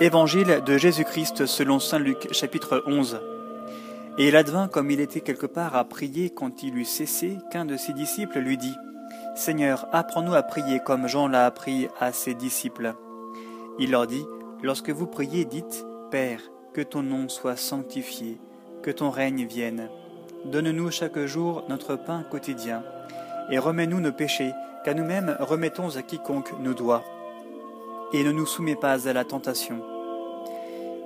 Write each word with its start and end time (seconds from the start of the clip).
Évangile 0.00 0.60
de 0.66 0.76
Jésus-Christ 0.76 1.46
selon 1.46 1.78
Saint 1.78 2.00
Luc 2.00 2.26
chapitre 2.32 2.82
11. 2.88 3.20
Et 4.18 4.26
il 4.26 4.34
advint 4.34 4.66
comme 4.66 4.90
il 4.90 4.98
était 4.98 5.20
quelque 5.20 5.46
part 5.46 5.76
à 5.76 5.84
prier 5.84 6.30
quand 6.30 6.64
il 6.64 6.76
eut 6.76 6.84
cessé 6.84 7.38
qu'un 7.52 7.64
de 7.64 7.76
ses 7.76 7.92
disciples 7.92 8.40
lui 8.40 8.58
dit 8.58 8.74
Seigneur, 9.36 9.86
apprends-nous 9.92 10.34
à 10.34 10.42
prier 10.42 10.80
comme 10.80 11.06
Jean 11.06 11.28
l'a 11.28 11.46
appris 11.46 11.86
à 12.00 12.12
ses 12.12 12.34
disciples. 12.34 12.94
Il 13.78 13.92
leur 13.92 14.08
dit 14.08 14.24
Lorsque 14.64 14.90
vous 14.90 15.06
priez, 15.06 15.44
dites 15.44 15.86
Père, 16.10 16.40
que 16.72 16.80
ton 16.80 17.04
nom 17.04 17.28
soit 17.28 17.56
sanctifié, 17.56 18.40
que 18.82 18.90
ton 18.90 19.10
règne 19.10 19.46
vienne. 19.46 19.88
Donne-nous 20.44 20.90
chaque 20.90 21.20
jour 21.20 21.66
notre 21.68 21.94
pain 21.94 22.24
quotidien, 22.24 22.82
et 23.48 23.58
remets-nous 23.58 24.00
nos 24.00 24.12
péchés, 24.12 24.50
qu'à 24.84 24.92
nous-mêmes 24.92 25.36
remettons 25.38 25.96
à 25.96 26.02
quiconque 26.02 26.52
nous 26.58 26.74
doit 26.74 27.04
et 28.14 28.22
ne 28.22 28.30
nous 28.30 28.46
soumets 28.46 28.76
pas 28.76 29.08
à 29.08 29.12
la 29.12 29.24
tentation. 29.24 29.82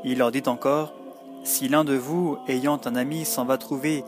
Il 0.04 0.18
leur 0.18 0.30
dit 0.30 0.42
encore, 0.46 0.92
Si 1.42 1.66
l'un 1.66 1.82
de 1.82 1.94
vous, 1.94 2.36
ayant 2.48 2.78
un 2.84 2.96
ami, 2.96 3.24
s'en 3.24 3.46
va 3.46 3.56
trouver, 3.56 4.04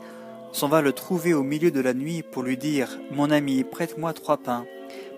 s'en 0.52 0.68
va 0.68 0.82
le 0.82 0.92
trouver 0.92 1.32
au 1.32 1.42
milieu 1.42 1.70
de 1.70 1.80
la 1.80 1.94
nuit 1.94 2.22
pour 2.22 2.42
lui 2.42 2.58
dire, 2.58 2.98
Mon 3.10 3.30
ami, 3.30 3.64
prête-moi 3.64 4.12
trois 4.12 4.36
pains, 4.36 4.66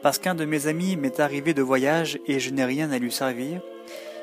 parce 0.00 0.18
qu'un 0.18 0.36
de 0.36 0.44
mes 0.44 0.68
amis 0.68 0.96
m'est 0.96 1.18
arrivé 1.18 1.54
de 1.54 1.62
voyage 1.62 2.20
et 2.28 2.38
je 2.38 2.50
n'ai 2.50 2.64
rien 2.64 2.92
à 2.92 2.98
lui 2.98 3.10
servir, 3.10 3.60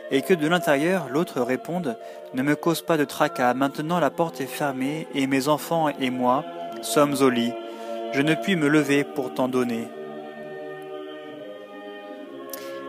et 0.09 0.21
que 0.21 0.33
de 0.33 0.47
l'intérieur 0.47 1.09
l'autre 1.11 1.41
réponde, 1.41 1.97
Ne 2.33 2.43
me 2.43 2.55
cause 2.55 2.81
pas 2.81 2.95
de 2.95 3.05
tracas, 3.05 3.53
maintenant 3.53 3.99
la 3.99 4.09
porte 4.09 4.39
est 4.39 4.45
fermée, 4.45 5.05
et 5.13 5.27
mes 5.27 5.49
enfants 5.49 5.89
et 5.89 6.09
moi 6.09 6.45
sommes 6.81 7.15
au 7.21 7.29
lit, 7.29 7.51
je 8.13 8.21
ne 8.21 8.35
puis 8.35 8.55
me 8.55 8.69
lever 8.69 9.03
pour 9.03 9.33
t'en 9.33 9.49
donner. 9.49 9.89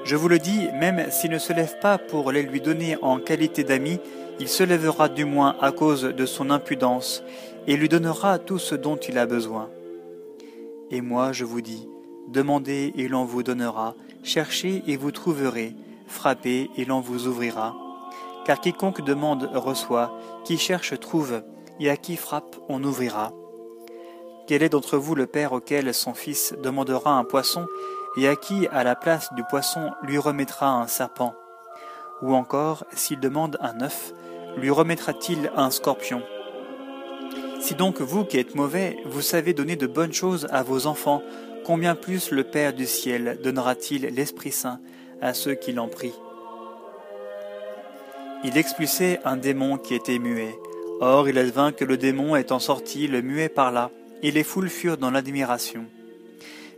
Je 0.05 0.17
vous 0.17 0.29
le 0.29 0.39
dis, 0.39 0.69
même 0.73 1.11
s'il 1.11 1.31
ne 1.31 1.39
se 1.39 1.53
lève 1.53 1.79
pas 1.81 1.99
pour 1.99 2.33
les 2.33 2.43
lui 2.43 2.61
donner 2.61 2.97
en 3.03 3.19
qualité 3.19 3.65
d'ami, 3.65 4.01
il 4.39 4.49
se 4.49 4.63
lèvera 4.63 5.09
du 5.09 5.25
moins 5.25 5.57
à 5.61 5.73
cause 5.73 6.03
de 6.03 6.27
son 6.27 6.51
impudence, 6.51 7.23
et 7.67 7.77
lui 7.77 7.89
donnera 7.89 8.39
tout 8.39 8.59
ce 8.59 8.75
dont 8.75 8.97
il 8.97 9.19
a 9.19 9.27
besoin. 9.27 9.69
Et 10.91 11.03
moi, 11.03 11.33
je 11.33 11.45
vous 11.45 11.61
dis, 11.61 11.87
demandez 12.29 12.93
et 12.97 13.07
l'on 13.07 13.25
vous 13.25 13.43
donnera, 13.43 13.95
cherchez 14.23 14.83
et 14.87 14.97
vous 14.97 15.13
trouverez, 15.13 15.75
frappez 16.07 16.71
et 16.77 16.85
l'on 16.85 17.01
vous 17.01 17.27
ouvrira. 17.27 17.77
Car 18.47 18.61
quiconque 18.61 19.03
demande 19.03 19.51
reçoit, 19.55 20.19
qui 20.45 20.57
cherche 20.57 20.99
trouve, 20.99 21.43
et 21.79 21.91
à 21.91 21.97
qui 21.97 22.17
frappe 22.17 22.57
on 22.69 22.83
ouvrira. 22.83 23.33
Quel 24.47 24.63
est 24.63 24.71
d'entre 24.71 24.97
vous 24.97 25.15
le 25.15 25.27
Père 25.27 25.53
auquel 25.53 25.95
son 25.95 26.15
Fils 26.15 26.55
demandera 26.63 27.13
un 27.13 27.25
poisson, 27.25 27.67
et 28.17 28.29
à 28.29 28.37
qui, 28.37 28.67
à 28.69 28.85
la 28.85 28.97
place 28.97 29.33
du 29.35 29.45
poisson, 29.45 29.93
lui 30.03 30.19
remettra 30.19 30.71
un 30.73 30.87
serpent 30.87 31.35
Ou 32.23 32.35
encore, 32.35 32.85
s'il 32.93 33.21
demande 33.21 33.57
un 33.61 33.81
œuf, 33.83 34.13
lui 34.57 34.71
remettra-t-il 34.71 35.51
un 35.57 35.71
scorpion 35.71 36.23
Si 37.61 37.75
donc 37.75 38.01
vous 38.01 38.25
qui 38.25 38.39
êtes 38.39 38.55
mauvais, 38.55 38.97
vous 39.07 39.23
savez 39.23 39.55
donner 39.55 39.77
de 39.77 39.87
bonnes 39.87 40.13
choses 40.13 40.49
à 40.51 40.63
vos 40.63 40.87
enfants, 40.87 41.23
combien 41.65 41.95
plus 41.95 42.31
le 42.31 42.45
Père 42.45 42.73
du 42.73 42.87
ciel 42.87 43.39
donnera-t-il 43.43 44.03
l'Esprit 44.15 44.53
Saint 44.53 44.81
à 45.23 45.35
ceux 45.35 45.55
qui 45.55 45.73
l'en 45.73 45.89
prient? 45.89 46.19
Il 48.43 48.57
expulsait 48.57 49.21
un 49.25 49.37
démon 49.37 49.77
qui 49.77 49.95
était 49.95 50.19
muet. 50.19 50.59
Or 51.01 51.29
il 51.29 51.39
advint 51.39 51.73
que 51.73 51.85
le 51.85 51.99
démon 51.99 52.37
étant 52.37 52.59
sorti, 52.59 53.07
le 53.07 53.21
muet 53.21 53.51
parla, 53.51 53.91
et 54.23 54.31
les 54.31 54.45
foules 54.45 54.71
furent 54.71 54.97
dans 54.97 55.11
l'admiration. 55.11 55.87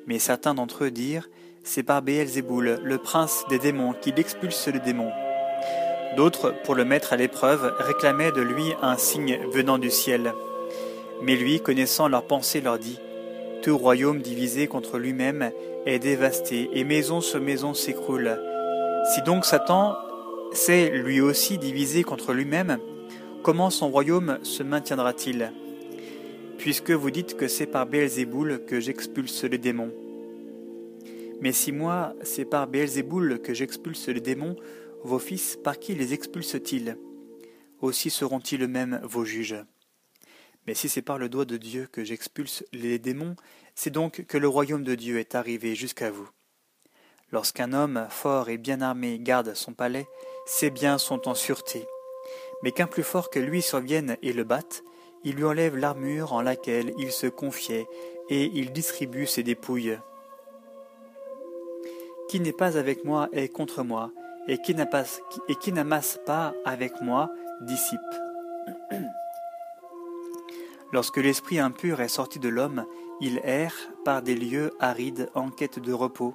Mais 0.06 0.18
certains 0.18 0.54
d'entre 0.54 0.84
eux 0.84 0.90
dirent 0.90 1.28
C'est 1.64 1.82
par 1.82 2.02
Béelzéboul, 2.02 2.80
le 2.82 2.98
prince 2.98 3.44
des 3.48 3.58
démons, 3.58 3.94
qu'il 4.00 4.18
expulse 4.18 4.68
les 4.68 4.80
démons. 4.80 5.12
D'autres, 6.16 6.54
pour 6.64 6.74
le 6.74 6.84
mettre 6.84 7.12
à 7.12 7.16
l'épreuve, 7.16 7.74
réclamaient 7.78 8.32
de 8.32 8.42
lui 8.42 8.74
un 8.82 8.96
signe 8.96 9.38
venant 9.50 9.78
du 9.78 9.90
ciel. 9.90 10.32
Mais 11.22 11.36
lui, 11.36 11.60
connaissant 11.60 12.08
leurs 12.08 12.26
pensées, 12.26 12.60
leur 12.60 12.78
dit 12.78 12.98
Tout 13.62 13.78
royaume 13.78 14.20
divisé 14.20 14.66
contre 14.66 14.98
lui-même 14.98 15.52
est 15.86 15.98
dévasté, 15.98 16.68
et 16.72 16.84
maison 16.84 17.20
sur 17.20 17.40
maison 17.40 17.74
s'écroule. 17.74 18.38
Si 19.14 19.22
donc 19.22 19.44
Satan 19.44 19.96
s'est 20.52 20.90
lui 20.90 21.20
aussi 21.20 21.58
divisé 21.58 22.02
contre 22.02 22.32
lui-même, 22.32 22.78
comment 23.42 23.70
son 23.70 23.88
royaume 23.88 24.38
se 24.42 24.62
maintiendra-t-il? 24.62 25.52
Puisque 26.62 26.92
vous 26.92 27.10
dites 27.10 27.36
que 27.36 27.48
c'est 27.48 27.66
par 27.66 27.86
Béelzéboul 27.86 28.64
que 28.66 28.78
j'expulse 28.78 29.42
les 29.42 29.58
démons. 29.58 29.92
Mais 31.40 31.50
si 31.50 31.72
moi, 31.72 32.14
c'est 32.22 32.44
par 32.44 32.68
Béelzéboul 32.68 33.42
que 33.42 33.52
j'expulse 33.52 34.06
les 34.06 34.20
démons, 34.20 34.54
vos 35.02 35.18
fils, 35.18 35.58
par 35.64 35.80
qui 35.80 35.96
les 35.96 36.14
expulsent-ils? 36.14 36.96
Aussi 37.80 38.10
seront-ils 38.10 38.62
eux-mêmes 38.62 39.00
vos 39.02 39.24
juges. 39.24 39.56
Mais 40.68 40.74
si 40.74 40.88
c'est 40.88 41.02
par 41.02 41.18
le 41.18 41.28
doigt 41.28 41.46
de 41.46 41.56
Dieu 41.56 41.88
que 41.90 42.04
j'expulse 42.04 42.64
les 42.72 43.00
démons, 43.00 43.34
c'est 43.74 43.90
donc 43.90 44.24
que 44.26 44.38
le 44.38 44.46
royaume 44.46 44.84
de 44.84 44.94
Dieu 44.94 45.18
est 45.18 45.34
arrivé 45.34 45.74
jusqu'à 45.74 46.12
vous. 46.12 46.30
Lorsqu'un 47.32 47.72
homme 47.72 48.06
fort 48.08 48.50
et 48.50 48.56
bien 48.56 48.82
armé 48.82 49.18
garde 49.18 49.54
son 49.54 49.72
palais, 49.72 50.06
ses 50.46 50.70
biens 50.70 50.98
sont 50.98 51.26
en 51.28 51.34
sûreté. 51.34 51.84
Mais 52.62 52.70
qu'un 52.70 52.86
plus 52.86 53.02
fort 53.02 53.30
que 53.30 53.40
lui 53.40 53.62
survienne 53.62 54.16
et 54.22 54.32
le 54.32 54.44
batte, 54.44 54.84
il 55.24 55.36
lui 55.36 55.44
enlève 55.44 55.76
l'armure 55.76 56.32
en 56.32 56.42
laquelle 56.42 56.92
il 56.98 57.12
se 57.12 57.26
confiait, 57.26 57.86
et 58.28 58.50
il 58.54 58.72
distribue 58.72 59.26
ses 59.26 59.42
dépouilles. 59.42 59.98
Qui 62.28 62.40
n'est 62.40 62.52
pas 62.52 62.78
avec 62.78 63.04
moi 63.04 63.28
est 63.32 63.48
contre 63.48 63.82
moi, 63.82 64.10
et 64.48 64.58
qui 64.58 64.74
n'amasse 64.74 66.20
pas 66.24 66.54
avec 66.64 67.00
moi 67.00 67.30
dissipe. 67.60 68.00
Lorsque 70.92 71.18
l'esprit 71.18 71.58
impur 71.58 72.00
est 72.00 72.08
sorti 72.08 72.38
de 72.38 72.48
l'homme, 72.48 72.84
il 73.20 73.40
erre 73.44 73.74
par 74.04 74.22
des 74.22 74.34
lieux 74.34 74.72
arides 74.80 75.30
en 75.34 75.50
quête 75.50 75.78
de 75.78 75.92
repos. 75.92 76.34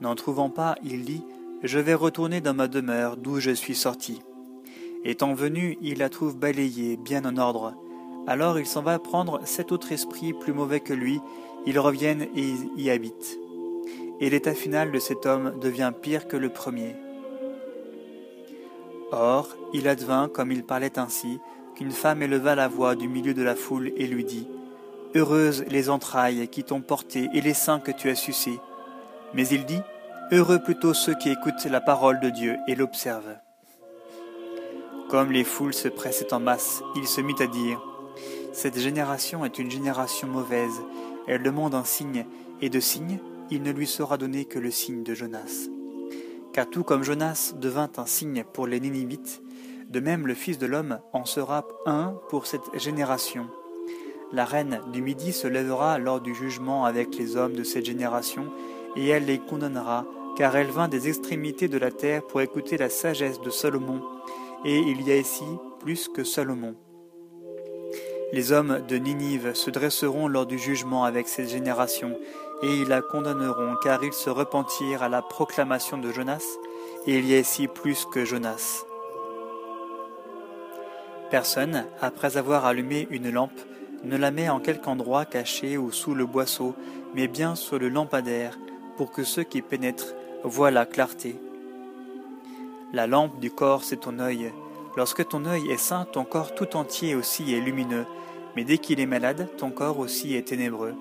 N'en 0.00 0.14
trouvant 0.14 0.50
pas, 0.50 0.76
il 0.82 1.04
dit 1.04 1.24
Je 1.62 1.78
vais 1.78 1.94
retourner 1.94 2.40
dans 2.40 2.54
ma 2.54 2.68
demeure 2.68 3.16
d'où 3.16 3.40
je 3.40 3.50
suis 3.50 3.74
sorti. 3.74 4.22
Étant 5.04 5.34
venu, 5.34 5.76
il 5.80 5.98
la 5.98 6.08
trouve 6.08 6.36
balayée, 6.36 6.96
bien 6.96 7.24
en 7.24 7.36
ordre. 7.36 7.74
Alors 8.28 8.58
il 8.58 8.66
s'en 8.66 8.82
va 8.82 8.98
prendre 8.98 9.40
sept 9.46 9.72
autres 9.72 9.90
esprits 9.90 10.34
plus 10.34 10.52
mauvais 10.52 10.80
que 10.80 10.92
lui, 10.92 11.18
ils 11.64 11.78
reviennent 11.78 12.26
et 12.36 12.52
y 12.76 12.90
habitent. 12.90 13.38
Et 14.20 14.28
l'état 14.28 14.52
final 14.52 14.92
de 14.92 14.98
cet 14.98 15.24
homme 15.24 15.58
devient 15.62 15.92
pire 16.02 16.28
que 16.28 16.36
le 16.36 16.50
premier. 16.50 16.94
Or, 19.12 19.48
il 19.72 19.88
advint, 19.88 20.28
comme 20.28 20.52
il 20.52 20.62
parlait 20.62 20.98
ainsi, 20.98 21.40
qu'une 21.74 21.90
femme 21.90 22.22
éleva 22.22 22.54
la 22.54 22.68
voix 22.68 22.96
du 22.96 23.08
milieu 23.08 23.32
de 23.32 23.42
la 23.42 23.56
foule 23.56 23.92
et 23.96 24.06
lui 24.06 24.24
dit 24.24 24.46
Heureuses 25.16 25.64
les 25.70 25.88
entrailles 25.88 26.48
qui 26.48 26.64
t'ont 26.64 26.82
porté 26.82 27.30
et 27.32 27.40
les 27.40 27.54
seins 27.54 27.80
que 27.80 27.92
tu 27.92 28.10
as 28.10 28.14
sucés. 28.14 28.60
Mais 29.32 29.48
il 29.48 29.64
dit 29.64 29.80
Heureux 30.32 30.58
plutôt 30.58 30.92
ceux 30.92 31.14
qui 31.14 31.30
écoutent 31.30 31.64
la 31.64 31.80
parole 31.80 32.20
de 32.20 32.28
Dieu 32.28 32.58
et 32.66 32.74
l'observent. 32.74 33.38
Comme 35.08 35.32
les 35.32 35.44
foules 35.44 35.72
se 35.72 35.88
pressaient 35.88 36.34
en 36.34 36.40
masse, 36.40 36.82
il 36.94 37.06
se 37.06 37.22
mit 37.22 37.40
à 37.40 37.46
dire 37.46 37.80
cette 38.58 38.80
génération 38.80 39.44
est 39.44 39.60
une 39.60 39.70
génération 39.70 40.26
mauvaise, 40.26 40.82
elle 41.28 41.44
demande 41.44 41.76
un 41.76 41.84
signe, 41.84 42.26
et 42.60 42.68
de 42.68 42.80
signe, 42.80 43.20
il 43.52 43.62
ne 43.62 43.70
lui 43.70 43.86
sera 43.86 44.18
donné 44.18 44.46
que 44.46 44.58
le 44.58 44.72
signe 44.72 45.04
de 45.04 45.14
Jonas. 45.14 45.68
Car 46.52 46.68
tout 46.68 46.82
comme 46.82 47.04
Jonas 47.04 47.54
devint 47.56 47.88
un 47.98 48.06
signe 48.06 48.42
pour 48.52 48.66
les 48.66 48.80
Ninivites, 48.80 49.42
de 49.88 50.00
même 50.00 50.26
le 50.26 50.34
Fils 50.34 50.58
de 50.58 50.66
l'homme 50.66 50.98
en 51.12 51.24
sera 51.24 51.68
un 51.86 52.16
pour 52.30 52.48
cette 52.48 52.76
génération. 52.76 53.46
La 54.32 54.44
reine 54.44 54.80
du 54.92 55.02
Midi 55.02 55.32
se 55.32 55.46
lèvera 55.46 56.00
lors 56.00 56.20
du 56.20 56.34
jugement 56.34 56.84
avec 56.84 57.14
les 57.16 57.36
hommes 57.36 57.54
de 57.54 57.62
cette 57.62 57.84
génération, 57.84 58.46
et 58.96 59.06
elle 59.06 59.26
les 59.26 59.38
condamnera, 59.38 60.04
car 60.36 60.56
elle 60.56 60.72
vint 60.72 60.88
des 60.88 61.06
extrémités 61.06 61.68
de 61.68 61.78
la 61.78 61.92
terre 61.92 62.26
pour 62.26 62.40
écouter 62.40 62.76
la 62.76 62.90
sagesse 62.90 63.40
de 63.40 63.50
Salomon, 63.50 64.02
et 64.64 64.78
il 64.78 65.02
y 65.02 65.12
a 65.12 65.16
ici 65.16 65.44
plus 65.78 66.08
que 66.08 66.24
Salomon. 66.24 66.74
Les 68.30 68.52
hommes 68.52 68.82
de 68.86 68.96
Ninive 68.96 69.54
se 69.54 69.70
dresseront 69.70 70.28
lors 70.28 70.44
du 70.44 70.58
jugement 70.58 71.04
avec 71.04 71.28
cette 71.28 71.48
génération, 71.48 72.18
et 72.62 72.66
ils 72.66 72.88
la 72.88 73.00
condamneront, 73.00 73.74
car 73.82 74.04
ils 74.04 74.12
se 74.12 74.28
repentirent 74.28 75.02
à 75.02 75.08
la 75.08 75.22
proclamation 75.22 75.96
de 75.96 76.12
Jonas, 76.12 76.44
et 77.06 77.18
il 77.18 77.26
y 77.26 77.34
a 77.34 77.38
ici 77.38 77.68
plus 77.68 78.04
que 78.04 78.26
Jonas. 78.26 78.84
Personne, 81.30 81.86
après 82.02 82.36
avoir 82.36 82.66
allumé 82.66 83.06
une 83.10 83.30
lampe, 83.30 83.58
ne 84.04 84.16
la 84.16 84.30
met 84.30 84.50
en 84.50 84.60
quelque 84.60 84.88
endroit 84.88 85.24
caché 85.24 85.78
ou 85.78 85.90
sous 85.90 86.14
le 86.14 86.26
boisseau, 86.26 86.74
mais 87.14 87.28
bien 87.28 87.54
sur 87.54 87.78
le 87.78 87.88
lampadaire, 87.88 88.58
pour 88.98 89.10
que 89.10 89.24
ceux 89.24 89.42
qui 89.42 89.62
pénètrent 89.62 90.14
voient 90.44 90.70
la 90.70 90.84
clarté. 90.84 91.36
La 92.92 93.06
lampe 93.06 93.40
du 93.40 93.50
corps, 93.50 93.84
c'est 93.84 94.00
ton 94.00 94.18
œil. 94.18 94.52
Lorsque 94.98 95.28
ton 95.28 95.44
œil 95.44 95.70
est 95.70 95.76
sain, 95.76 96.08
ton 96.10 96.24
corps 96.24 96.56
tout 96.56 96.74
entier 96.74 97.14
aussi 97.14 97.54
est 97.54 97.60
lumineux, 97.60 98.04
mais 98.56 98.64
dès 98.64 98.78
qu'il 98.78 98.98
est 98.98 99.06
malade, 99.06 99.48
ton 99.56 99.70
corps 99.70 100.00
aussi 100.00 100.34
est 100.34 100.48
ténébreux. 100.48 100.92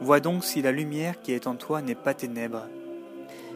Vois 0.00 0.20
donc 0.20 0.44
si 0.44 0.62
la 0.62 0.70
lumière 0.70 1.20
qui 1.20 1.32
est 1.32 1.48
en 1.48 1.56
toi 1.56 1.82
n'est 1.82 1.96
pas 1.96 2.14
ténèbre. 2.14 2.68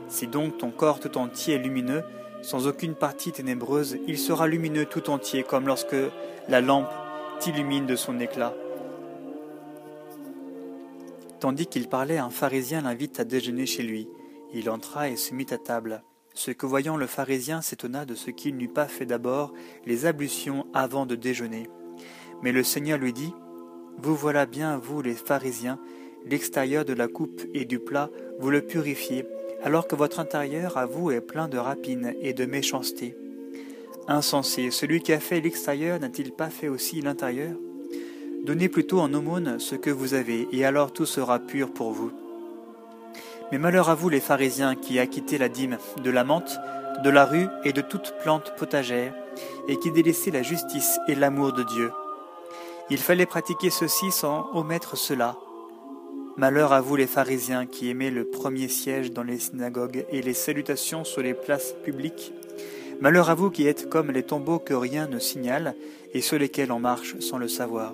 Si 0.08 0.26
donc 0.26 0.58
ton 0.58 0.72
corps 0.72 0.98
tout 0.98 1.16
entier 1.16 1.54
est 1.54 1.58
lumineux, 1.58 2.02
sans 2.42 2.66
aucune 2.66 2.96
partie 2.96 3.30
ténébreuse, 3.30 3.98
il 4.08 4.18
sera 4.18 4.48
lumineux 4.48 4.84
tout 4.84 5.10
entier, 5.10 5.44
comme 5.44 5.68
lorsque 5.68 5.94
la 6.48 6.60
lampe 6.60 6.90
t'illumine 7.38 7.86
de 7.86 7.94
son 7.94 8.18
éclat. 8.18 8.54
Tandis 11.38 11.68
qu'il 11.68 11.86
parlait, 11.86 12.18
un 12.18 12.30
pharisien 12.30 12.80
l'invite 12.80 13.20
à 13.20 13.24
déjeuner 13.24 13.66
chez 13.66 13.84
lui. 13.84 14.08
Il 14.52 14.68
entra 14.68 15.08
et 15.08 15.14
se 15.14 15.32
mit 15.32 15.46
à 15.52 15.58
table. 15.58 16.02
Ce 16.34 16.50
que 16.50 16.66
voyant 16.66 16.96
le 16.96 17.06
pharisien 17.06 17.60
s'étonna 17.60 18.04
de 18.04 18.14
ce 18.14 18.30
qu'il 18.30 18.56
n'eût 18.56 18.68
pas 18.68 18.86
fait 18.86 19.06
d'abord 19.06 19.52
les 19.86 20.06
ablutions 20.06 20.66
avant 20.72 21.06
de 21.06 21.14
déjeuner. 21.14 21.68
Mais 22.42 22.52
le 22.52 22.62
Seigneur 22.62 22.98
lui 22.98 23.12
dit, 23.12 23.32
Vous 23.98 24.14
voilà 24.14 24.46
bien, 24.46 24.78
vous 24.78 25.02
les 25.02 25.14
pharisiens, 25.14 25.78
l'extérieur 26.26 26.84
de 26.84 26.94
la 26.94 27.08
coupe 27.08 27.42
et 27.54 27.64
du 27.64 27.78
plat, 27.78 28.10
vous 28.38 28.50
le 28.50 28.62
purifiez, 28.62 29.26
alors 29.62 29.86
que 29.86 29.96
votre 29.96 30.20
intérieur 30.20 30.76
à 30.76 30.86
vous 30.86 31.10
est 31.10 31.20
plein 31.20 31.48
de 31.48 31.58
rapines 31.58 32.14
et 32.20 32.32
de 32.32 32.46
méchanceté. 32.46 33.16
Insensé, 34.08 34.70
celui 34.70 35.00
qui 35.00 35.12
a 35.12 35.20
fait 35.20 35.40
l'extérieur 35.40 36.00
n'a-t-il 36.00 36.32
pas 36.32 36.50
fait 36.50 36.68
aussi 36.68 37.00
l'intérieur? 37.00 37.56
Donnez 38.44 38.68
plutôt 38.68 38.98
en 38.98 39.14
aumône 39.14 39.60
ce 39.60 39.76
que 39.76 39.90
vous 39.90 40.14
avez, 40.14 40.48
et 40.50 40.64
alors 40.64 40.92
tout 40.92 41.06
sera 41.06 41.38
pur 41.38 41.72
pour 41.72 41.92
vous. 41.92 42.10
Mais 43.52 43.58
malheur 43.58 43.88
à 43.90 43.94
vous 43.94 44.08
les 44.08 44.20
pharisiens 44.20 44.74
qui 44.74 44.98
acquittez 44.98 45.38
la 45.38 45.48
dîme 45.48 45.78
de 46.02 46.10
la 46.10 46.24
menthe, 46.24 46.58
de 47.04 47.10
la 47.10 47.24
rue 47.24 47.46
et 47.64 47.72
de 47.72 47.82
toute 47.82 48.14
plante 48.22 48.54
potagère, 48.56 49.14
et 49.68 49.78
qui 49.78 49.92
délaissez 49.92 50.32
la 50.32 50.42
justice 50.42 50.98
et 51.06 51.14
l'amour 51.14 51.52
de 51.52 51.62
Dieu. 51.62 51.92
Il 52.90 52.98
fallait 52.98 53.26
pratiquer 53.26 53.70
ceci 53.70 54.10
sans 54.10 54.50
omettre 54.54 54.96
cela, 54.96 55.36
Malheur 56.38 56.72
à 56.72 56.80
vous 56.80 56.96
les 56.96 57.06
pharisiens 57.06 57.66
qui 57.66 57.90
aimez 57.90 58.10
le 58.10 58.24
premier 58.24 58.68
siège 58.68 59.12
dans 59.12 59.22
les 59.22 59.38
synagogues 59.38 60.06
et 60.10 60.22
les 60.22 60.32
salutations 60.32 61.04
sur 61.04 61.20
les 61.20 61.34
places 61.34 61.74
publiques. 61.84 62.32
Malheur 63.02 63.28
à 63.28 63.34
vous 63.34 63.50
qui 63.50 63.66
êtes 63.66 63.90
comme 63.90 64.10
les 64.10 64.22
tombeaux 64.22 64.58
que 64.58 64.72
rien 64.72 65.06
ne 65.06 65.18
signale 65.18 65.74
et 66.14 66.22
sur 66.22 66.38
lesquels 66.38 66.72
on 66.72 66.78
marche 66.78 67.20
sans 67.20 67.36
le 67.36 67.48
savoir. 67.48 67.92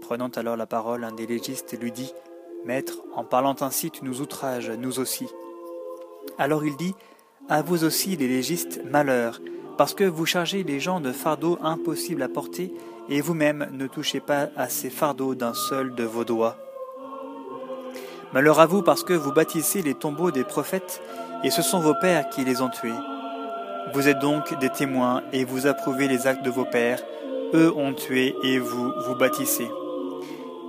Prenant 0.00 0.30
alors 0.30 0.56
la 0.56 0.64
parole, 0.64 1.04
un 1.04 1.12
des 1.12 1.26
légistes 1.26 1.78
lui 1.78 1.92
dit 1.92 2.14
Maître, 2.64 2.94
en 3.14 3.24
parlant 3.24 3.56
ainsi, 3.60 3.90
tu 3.90 4.04
nous 4.04 4.22
outrages, 4.22 4.70
nous 4.70 4.98
aussi. 4.98 5.26
Alors 6.38 6.64
il 6.64 6.76
dit 6.76 6.94
À 7.48 7.60
vous 7.60 7.84
aussi, 7.84 8.16
les 8.16 8.26
légistes, 8.26 8.80
malheur, 8.90 9.40
parce 9.76 9.94
que 9.94 10.04
vous 10.04 10.24
chargez 10.24 10.62
les 10.62 10.80
gens 10.80 11.00
de 11.00 11.12
fardeaux 11.12 11.58
impossibles 11.62 12.22
à 12.22 12.28
porter, 12.28 12.72
et 13.10 13.20
vous-même 13.20 13.68
ne 13.72 13.86
touchez 13.86 14.20
pas 14.20 14.48
à 14.56 14.70
ces 14.70 14.88
fardeaux 14.88 15.34
d'un 15.34 15.52
seul 15.52 15.94
de 15.94 16.04
vos 16.04 16.24
doigts. 16.24 16.56
Malheur 18.32 18.58
à 18.60 18.66
vous 18.66 18.82
parce 18.82 19.04
que 19.04 19.12
vous 19.12 19.32
bâtissez 19.32 19.82
les 19.82 19.94
tombeaux 19.94 20.30
des 20.30 20.44
prophètes, 20.44 21.02
et 21.44 21.50
ce 21.50 21.60
sont 21.60 21.80
vos 21.80 21.94
pères 22.00 22.30
qui 22.30 22.44
les 22.44 22.62
ont 22.62 22.70
tués. 22.70 22.94
Vous 23.92 24.08
êtes 24.08 24.20
donc 24.20 24.58
des 24.58 24.70
témoins, 24.70 25.22
et 25.32 25.44
vous 25.44 25.66
approuvez 25.66 26.08
les 26.08 26.26
actes 26.26 26.44
de 26.44 26.50
vos 26.50 26.64
pères. 26.64 27.02
Eux 27.52 27.70
ont 27.76 27.92
tué, 27.92 28.34
et 28.42 28.58
vous 28.58 28.90
vous 29.06 29.14
bâtissez. 29.14 29.68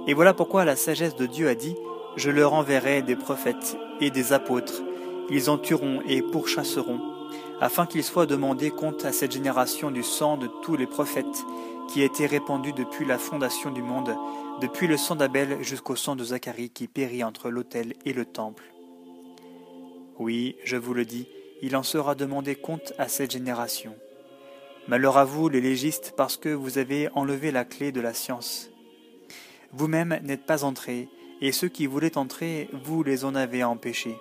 Et 0.07 0.13
voilà 0.13 0.34
pourquoi 0.34 0.66
la 0.66 0.75
sagesse 0.75 1.16
de 1.16 1.25
Dieu 1.25 1.48
a 1.48 1.56
dit, 1.56 1.75
Je 2.16 2.30
leur 2.30 2.54
enverrai 2.54 3.02
des 3.02 3.16
prophètes 3.16 3.78
et 4.00 4.12
des 4.12 4.34
apôtres. 4.34 4.81
Ils 5.30 5.50
en 5.50 5.57
tueront 5.57 6.02
et 6.07 6.22
pourchasseront, 6.22 7.02
afin 7.60 7.86
qu'il 7.88 8.04
soit 8.04 8.28
demandé 8.28 8.69
compte 8.69 9.06
à 9.06 9.12
cette 9.12 9.31
génération 9.31 9.90
du 9.90 10.04
sang 10.04 10.38
de 10.38 10.48
tous 10.62 10.75
les 10.75 10.86
prophètes 10.86 11.44
qui 11.90 12.02
a 12.02 12.06
été 12.06 12.25
répandu 12.25 12.74
depuis 12.74 13.06
la 13.06 13.18
fondation 13.18 13.72
du 13.72 13.81
monde, 13.81 14.16
depuis 14.62 14.88
le 14.88 14.98
sang 14.98 15.16
d'Abel 15.16 15.62
jusqu'au 15.62 15.96
sang 15.96 16.16
de 16.16 16.24
Zacharie 16.24 16.69
qui 16.69 16.88
périt 16.88 17.24
entre 17.24 17.50
l'autel 17.50 17.94
et 18.06 18.13
le 18.13 18.25
temple. 18.25 18.63
Oui, 20.19 20.56
je 20.63 20.78
vous 20.78 20.94
le 20.94 21.06
dis, 21.06 21.28
il 21.62 21.75
en 21.75 21.84
sera 21.84 22.16
demandé 22.16 22.56
compte 22.56 22.94
à 22.98 23.07
cette 23.07 23.31
génération. 23.31 23.96
Malheur 24.88 25.18
à 25.18 25.25
vous, 25.25 25.50
les 25.50 25.62
légistes, 25.62 26.13
parce 26.16 26.38
que 26.38 26.50
vous 26.50 26.78
avez 26.78 27.10
enlevé 27.16 27.52
la 27.52 27.66
clé 27.66 27.92
de 27.92 28.02
la 28.02 28.13
science. 28.13 28.69
Vous-même 29.77 30.18
n'êtes 30.24 30.45
pas 30.45 30.63
entrés, 30.63 31.10
et 31.42 31.51
ceux 31.51 31.68
qui 31.68 31.86
voulaient 31.86 32.18
entrer, 32.18 32.69
vous 32.72 33.04
les 33.04 33.25
en 33.25 33.36
avez 33.36 33.62
empêchés. 33.62 34.16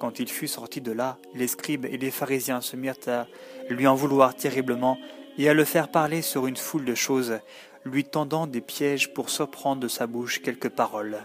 Quand 0.00 0.18
il 0.18 0.28
fut 0.28 0.48
sorti 0.48 0.80
de 0.80 0.90
là, 0.90 1.16
les 1.36 1.46
scribes 1.46 1.84
et 1.84 1.96
les 1.96 2.10
pharisiens 2.10 2.60
se 2.60 2.74
mirent 2.74 2.96
à 3.06 3.28
lui 3.70 3.86
en 3.86 3.94
vouloir 3.94 4.34
terriblement 4.34 4.98
et 5.38 5.48
à 5.48 5.54
le 5.54 5.64
faire 5.64 5.92
parler 5.92 6.22
sur 6.22 6.48
une 6.48 6.56
foule 6.56 6.84
de 6.84 6.96
choses, 6.96 7.38
lui 7.84 8.02
tendant 8.02 8.48
des 8.48 8.60
pièges 8.60 9.14
pour 9.14 9.30
surprendre 9.30 9.80
de 9.80 9.88
sa 9.88 10.08
bouche 10.08 10.42
quelques 10.42 10.70
paroles. 10.70 11.18